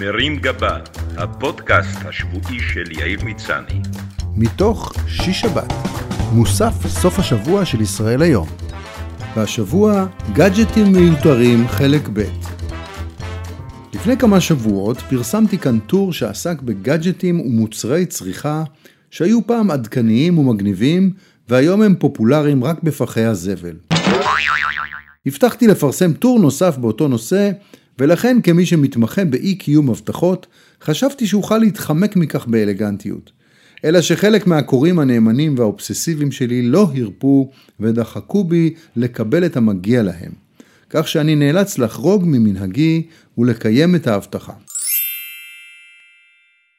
[0.00, 0.78] מרים גבה,
[1.16, 3.80] הפודקאסט השבועי של יאיר מצני.
[4.36, 5.72] מתוך שיש שבת,
[6.32, 8.48] מוסף סוף השבוע של ישראל היום.
[9.36, 12.22] והשבוע, גאדג'טים מיותרים חלק ב'.
[13.94, 18.64] לפני כמה שבועות פרסמתי כאן טור שעסק בגאדג'טים ומוצרי צריכה
[19.10, 21.10] שהיו פעם עדכניים ומגניבים
[21.48, 23.76] והיום הם פופולריים רק בפחי הזבל.
[25.26, 27.50] הבטחתי לפרסם טור נוסף באותו נושא
[27.98, 30.46] ולכן כמי שמתמחה באי קיום הבטחות,
[30.82, 33.30] חשבתי שאוכל להתחמק מכך באלגנטיות.
[33.84, 40.32] אלא שחלק מהקוראים הנאמנים והאובססיביים שלי לא הרפו ודחקו בי לקבל את המגיע להם.
[40.90, 43.06] כך שאני נאלץ לחרוג ממנהגי
[43.38, 44.52] ולקיים את ההבטחה.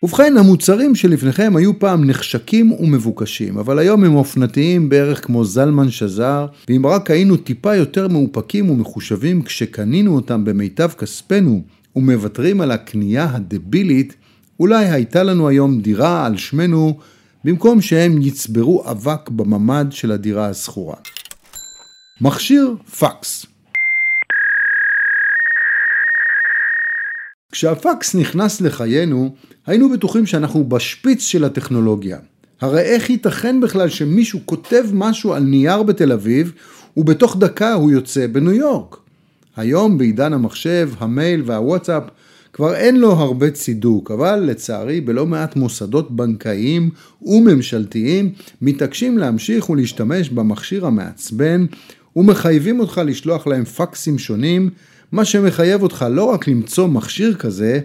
[0.04, 6.46] ובכן, המוצרים שלפניכם היו פעם נחשקים ומבוקשים, אבל היום הם אופנתיים בערך כמו זלמן שזר,
[6.70, 11.64] ואם רק היינו טיפה יותר מאופקים ומחושבים כשקנינו אותם במיטב כספנו
[11.96, 14.16] ומוותרים על הקנייה הדבילית,
[14.60, 16.98] אולי הייתה לנו היום דירה על שמנו,
[17.44, 20.96] במקום שהם יצברו אבק בממ"ד של הדירה השכורה.
[22.22, 23.46] מכשיר פקס
[27.58, 29.36] כשהפקס נכנס לחיינו,
[29.68, 32.18] היינו בטוחים שאנחנו בשפיץ של הטכנולוגיה.
[32.62, 36.54] הרי איך ייתכן בכלל שמישהו כותב משהו על נייר בתל אביב,
[36.98, 38.96] ובתוך דקה הוא יוצא בניו יורק?
[39.56, 42.04] היום בעידן המחשב, המייל והוואטסאפ,
[42.54, 46.90] כבר אין לו הרבה צידוק, אבל לצערי בלא מעט מוסדות בנקאיים
[47.22, 51.66] וממשלתיים מתעקשים להמשיך ולהשתמש במכשיר המעצבן
[52.16, 54.70] ומחייבים אותך לשלוח להם פקסים שונים
[55.12, 57.80] מה שמחייב אותך לא רק למצוא מכשיר כזה,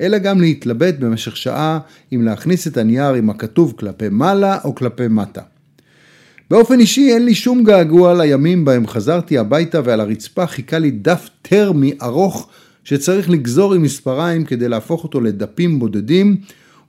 [0.00, 1.78] אלא גם להתלבט במשך שעה
[2.12, 5.40] אם להכניס את הנייר עם הכתוב כלפי מעלה או כלפי מטה.
[6.50, 11.28] באופן אישי אין לי שום געגוע לימים בהם חזרתי הביתה ועל הרצפה חיכה לי דף
[11.42, 12.48] טרמי ארוך
[12.84, 16.36] שצריך לגזור עם מספריים כדי להפוך אותו לדפים בודדים,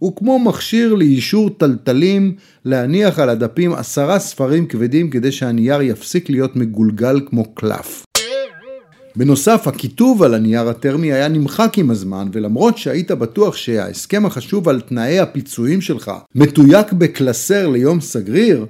[0.03, 7.20] וכמו מכשיר לאישור טלטלים להניח על הדפים עשרה ספרים כבדים כדי שהנייר יפסיק להיות מגולגל
[7.30, 8.05] כמו קלף.
[9.17, 14.81] בנוסף, הכיתוב על הנייר הטרמי היה נמחק עם הזמן, ולמרות שהיית בטוח שההסכם החשוב על
[14.81, 18.65] תנאי הפיצויים שלך מתויק בקלסר ליום סגריר,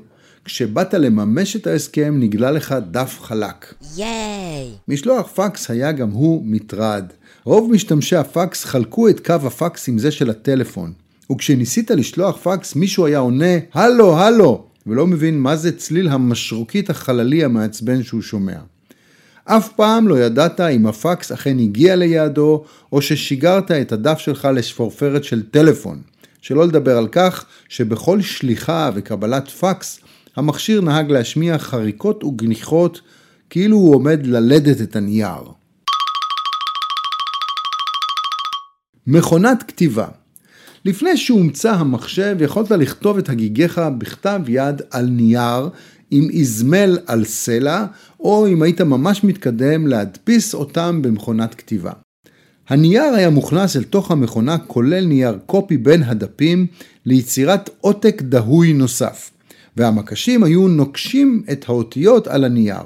[0.46, 3.74] כשבאת לממש את ההסכם נגלה לך דף חלק.
[3.98, 4.72] ייי!
[4.88, 7.06] משלוח פקס היה גם הוא מטרד.
[7.44, 10.94] רוב משתמשי הפקס חלקו את קו הפקס עם זה של הטלפון.
[11.32, 17.44] וכשניסית לשלוח פקס מישהו היה עונה הלו הלו ולא מבין מה זה צליל המשרוקית החללי
[17.44, 18.58] המעצבן שהוא שומע.
[19.46, 25.24] אף פעם לא ידעת אם הפקס אכן הגיע ליעדו, או ששיגרת את הדף שלך לשפורפרת
[25.24, 26.02] של טלפון.
[26.42, 30.00] שלא לדבר על כך שבכל שליחה וקבלת פקס,
[30.36, 33.02] המכשיר נהג להשמיע חריקות וגניחות
[33.50, 35.42] כאילו הוא עומד ללדת את הנייר.
[39.08, 40.08] מכונת כתיבה
[40.86, 45.70] לפני שהומצא המחשב יכולת לכתוב את הגיגיך בכתב יד על נייר
[46.16, 47.86] עם איזמל על סלע,
[48.20, 51.92] או אם היית ממש מתקדם, להדפיס אותם במכונת כתיבה.
[52.70, 56.68] הנייר היה מוכנס אל תוך המכונה כולל נייר קופי בין הדפים
[57.06, 59.32] ליצירת עותק דהוי נוסף,
[59.78, 62.84] והמקשים היו נוקשים את האותיות על הנייר.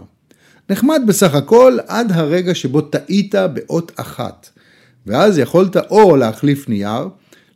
[0.70, 4.50] נחמד בסך הכל עד הרגע שבו טעית באות אחת,
[5.08, 7.08] ואז יכולת או להחליף נייר,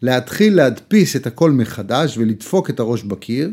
[0.01, 3.50] להתחיל להדפיס את הכל מחדש ולדפוק את הראש בקיר,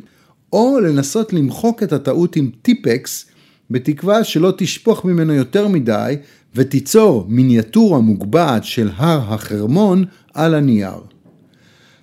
[0.52, 3.26] או לנסות למחוק את הטעות עם טיפקס,
[3.70, 6.16] בתקווה שלא תשפוך ממנו יותר מדי
[6.54, 11.00] ותיצור מיניאטורה מוגבעת של הר החרמון על הנייר.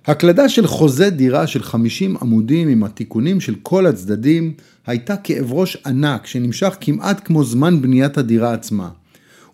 [0.06, 4.54] הקלדה של חוזה דירה של 50 עמודים עם התיקונים של כל הצדדים
[4.86, 8.90] הייתה כאב ראש ענק שנמשך כמעט כמו זמן בניית הדירה עצמה.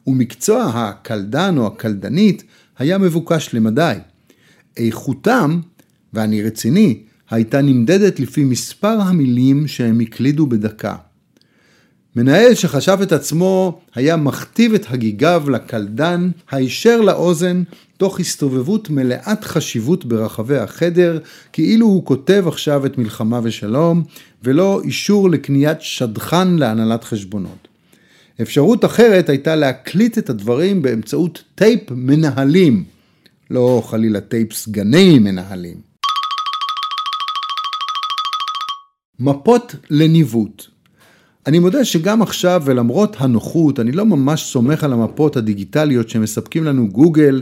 [0.07, 2.43] ומקצוע הקלדן או הקלדנית
[2.77, 3.95] היה מבוקש למדי.
[4.77, 5.59] איכותם,
[6.13, 6.99] ואני רציני,
[7.33, 10.95] הייתה נמדדת לפי מספר המילים שהם הקלידו בדקה.
[12.15, 17.63] מנהל שחשב את עצמו היה מכתיב את הגיגיו לקלדן הישר לאוזן
[17.97, 21.19] תוך הסתובבות מלאת חשיבות ברחבי החדר
[21.53, 24.03] כאילו הוא כותב עכשיו את מלחמה ושלום
[24.43, 27.67] ולא אישור לקניית שדכן להנהלת חשבונות.
[28.41, 32.83] אפשרות אחרת הייתה להקליט את הדברים באמצעות טייפ מנהלים,
[33.51, 35.92] לא חלילה טייפ סגני מנהלים.
[39.23, 40.63] מפות לניווט.
[41.47, 46.89] אני מודה שגם עכשיו ולמרות הנוחות, אני לא ממש סומך על המפות הדיגיטליות שמספקים לנו
[46.89, 47.41] גוגל,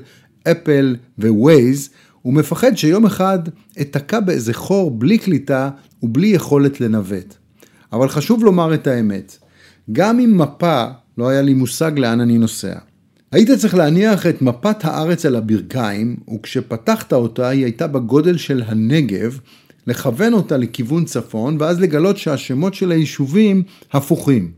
[0.51, 1.89] אפל ווייז,
[2.25, 3.39] ומפחד שיום אחד
[3.81, 5.69] אתקע באיזה חור בלי קליטה
[6.03, 7.35] ובלי יכולת לנווט.
[7.93, 9.37] אבל חשוב לומר את האמת,
[9.91, 10.85] גם עם מפה
[11.17, 12.75] לא היה לי מושג לאן אני נוסע.
[13.31, 19.39] היית צריך להניח את מפת הארץ על הברכיים, וכשפתחת אותה היא הייתה בגודל של הנגב,
[19.87, 24.51] לכוון אותה לכיוון צפון, ואז לגלות שהשמות של היישובים הפוכים.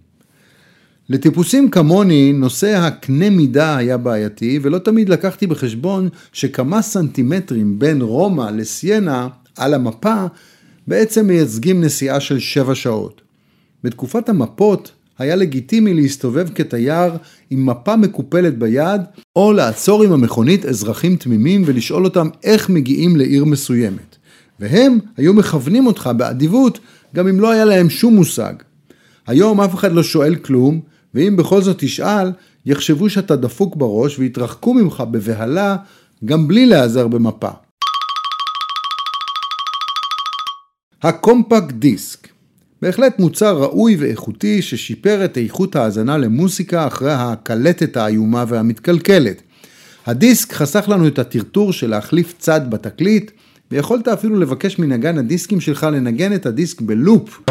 [1.10, 8.50] לטיפוסים כמוני, נושא הקנה מידה היה בעייתי, ולא תמיד לקחתי בחשבון שכמה סנטימטרים בין רומא
[8.54, 9.28] לסיינה
[9.58, 10.26] על המפה
[10.88, 13.22] בעצם מייצגים נסיעה של שבע שעות.
[13.84, 17.14] בתקופת המפות היה לגיטימי להסתובב כתייר
[17.50, 19.02] עם מפה מקופלת ביד,
[19.36, 24.13] או לעצור עם המכונית אזרחים תמימים ולשאול אותם איך מגיעים לעיר מסוימת.
[24.60, 26.80] והם היו מכוונים אותך באדיבות,
[27.16, 28.54] גם אם לא היה להם שום מושג.
[29.28, 30.80] היום אף אחד לא שואל כלום,
[31.14, 32.32] ואם בכל זאת תשאל,
[32.66, 35.76] יחשבו שאתה דפוק בראש ויתרחקו ממך בבהלה,
[36.26, 37.50] גם בלי להיעזר במפה.
[41.04, 42.28] הקומפקט דיסק
[42.82, 49.42] בהחלט מוצר ראוי ואיכותי ששיפר את איכות ההאזנה למוסיקה אחרי הקלטת האיומה והמתקלקלת.
[50.06, 53.32] הדיסק חסך לנו את הטרטור של להחליף צד בתקליט,
[53.74, 57.42] ויכולת אפילו לבקש מנגן הדיסקים שלך לנגן את הדיסק בלופ.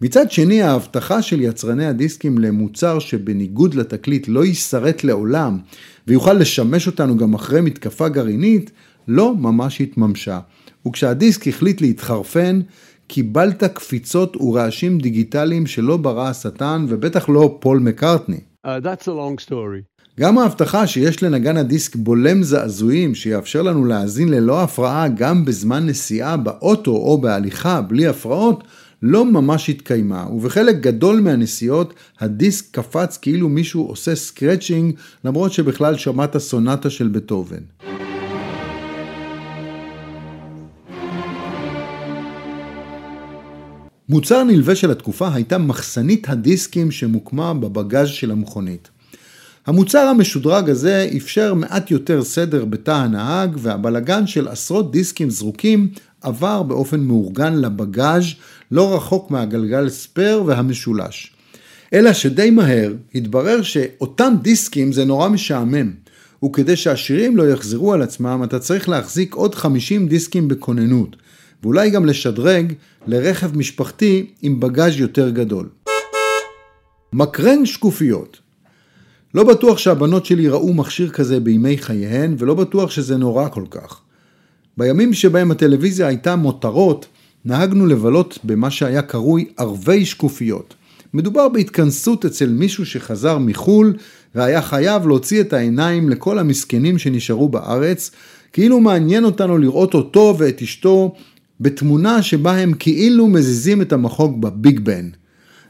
[0.00, 5.58] מצד שני, ההבטחה של יצרני הדיסקים למוצר שבניגוד לתקליט לא יישרט לעולם
[6.06, 8.70] ויוכל לשמש אותנו גם אחרי מתקפה גרעינית,
[9.08, 10.40] לא ממש התממשה.
[10.86, 12.60] וכשהדיסק החליט להתחרפן,
[13.06, 18.40] קיבלת קפיצות ורעשים דיגיטליים שלא ברא השטן ובטח לא פול מקארטני.
[18.66, 19.89] Uh, that's a long story.
[20.20, 26.36] גם ההבטחה שיש לנגן הדיסק בולם זעזועים שיאפשר לנו להאזין ללא הפרעה גם בזמן נסיעה
[26.36, 28.64] באוטו או בהליכה בלי הפרעות
[29.02, 34.94] לא ממש התקיימה, ובחלק גדול מהנסיעות הדיסק קפץ כאילו מישהו עושה scratching
[35.24, 37.62] למרות שבכלל שמעת סונטה של בטהובן.
[44.08, 48.88] מוצר נלווה של התקופה הייתה מחסנית הדיסקים שמוקמה בבגאז' של המכונית.
[49.66, 55.88] המוצר המשודרג הזה אפשר מעט יותר סדר בתא הנהג והבלגן של עשרות דיסקים זרוקים
[56.20, 58.24] עבר באופן מאורגן לבגאז'
[58.70, 61.32] לא רחוק מהגלגל ספייר והמשולש.
[61.92, 65.90] אלא שדי מהר התברר שאותם דיסקים זה נורא משעמם,
[66.44, 71.16] וכדי שהשירים לא יחזרו על עצמם אתה צריך להחזיק עוד 50 דיסקים בכוננות,
[71.62, 72.72] ואולי גם לשדרג
[73.06, 75.68] לרכב משפחתי עם בגאז' יותר גדול.
[77.12, 78.40] מקרן שקופיות
[79.34, 84.00] לא בטוח שהבנות שלי ראו מכשיר כזה בימי חייהן, ולא בטוח שזה נורא כל כך.
[84.76, 87.06] בימים שבהם הטלוויזיה הייתה מותרות,
[87.44, 90.74] נהגנו לבלות במה שהיה קרוי ערבי שקופיות.
[91.14, 93.96] מדובר בהתכנסות אצל מישהו שחזר מחו"ל
[94.34, 98.10] והיה חייב להוציא את העיניים לכל המסכנים שנשארו בארץ,
[98.52, 101.14] כאילו מעניין אותנו לראות אותו ואת אשתו
[101.60, 105.08] בתמונה שבה הם כאילו מזיזים את המחוג בביג בן.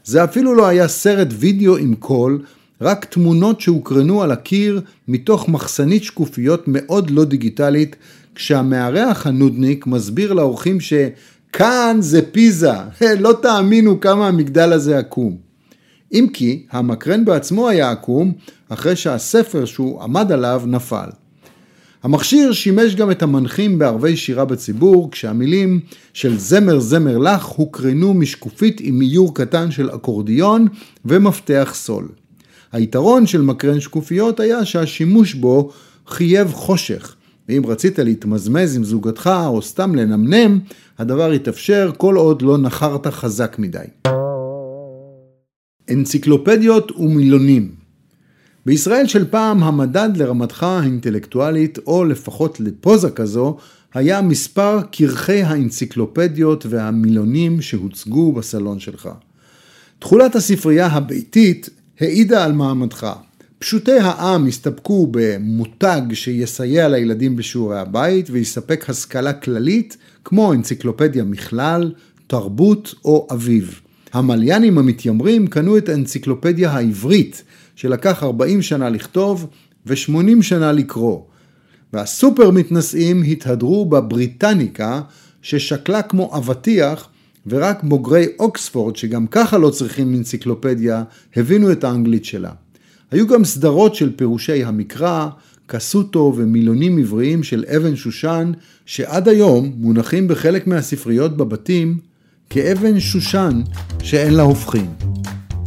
[0.03, 2.41] זה אפילו לא היה סרט וידאו עם קול,
[2.81, 7.95] רק תמונות שהוקרנו על הקיר מתוך מחסנית שקופיות מאוד לא דיגיטלית,
[8.35, 12.73] כשהמארח הנודניק מסביר לאורחים שכאן זה פיזה,
[13.19, 15.37] לא תאמינו כמה המגדל הזה עקום.
[16.13, 18.33] אם כי המקרן בעצמו היה עקום,
[18.69, 21.09] אחרי שהספר שהוא עמד עליו נפל.
[22.03, 25.79] המכשיר שימש גם את המנחים בערבי שירה בציבור, כשהמילים
[26.13, 30.67] של זמר זמר לך הוקרנו משקופית עם איור קטן של אקורדיון
[31.05, 32.07] ומפתח סול.
[32.71, 35.71] היתרון של מקרן שקופיות היה שהשימוש בו
[36.07, 37.15] חייב חושך,
[37.49, 40.59] ואם רצית להתמזמז עם זוגתך או סתם לנמנם,
[40.99, 43.79] הדבר יתאפשר כל עוד לא נחרת חזק מדי.
[45.91, 47.71] אנציקלופדיות ומילונים
[48.65, 53.57] בישראל של פעם המדד לרמתך האינטלקטואלית, או לפחות לפוזה כזו,
[53.93, 59.09] היה מספר כרכי האנציקלופדיות והמילונים שהוצגו בסלון שלך.
[59.99, 61.69] תכולת הספרייה הביתית
[61.99, 63.13] העידה על מעמדך.
[63.59, 71.93] פשוטי העם הסתפקו במותג שיסייע לילדים בשיעורי הבית ויספק השכלה כללית כמו אנציקלופדיה מכלל,
[72.27, 73.81] תרבות או אביב.
[74.13, 77.43] המליינים המתיימרים קנו את האנציקלופדיה העברית
[77.75, 79.47] שלקח 40 שנה לכתוב
[79.85, 81.21] ו-80 שנה לקרוא.
[81.93, 85.01] והסופר מתנשאים התהדרו בבריטניקה
[85.41, 87.09] ששקלה כמו אבטיח
[87.47, 91.03] ורק בוגרי אוקספורד שגם ככה לא צריכים אנציקלופדיה
[91.35, 92.51] הבינו את האנגלית שלה.
[93.11, 95.27] היו גם סדרות של פירושי המקרא,
[95.65, 98.51] קסוטו ומילונים עבריים של אבן שושן
[98.85, 101.97] שעד היום מונחים בחלק מהספריות בבתים
[102.49, 103.61] כאבן שושן
[104.03, 104.87] שאין לה הופכין.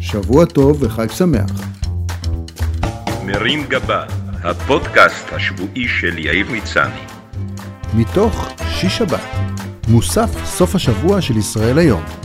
[0.00, 1.50] שבוע טוב וחג שמח.
[3.26, 7.00] מרים גבה, הפודקאסט השבועי של יאיר מצני.
[7.94, 9.20] מתוך שיש שבת,
[9.88, 12.23] מוסף סוף השבוע של ישראל היום.